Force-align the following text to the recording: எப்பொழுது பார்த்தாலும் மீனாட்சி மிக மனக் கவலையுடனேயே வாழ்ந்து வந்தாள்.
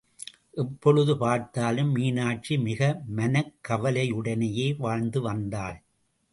எப்பொழுது 0.53 1.17
பார்த்தாலும் 1.17 1.91
மீனாட்சி 1.91 2.57
மிக 2.57 3.01
மனக் 3.07 3.53
கவலையுடனேயே 3.69 4.75
வாழ்ந்து 4.77 5.21
வந்தாள். 5.21 5.83